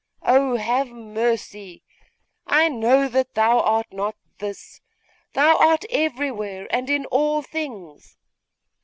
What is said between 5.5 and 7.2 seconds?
art everywhere and in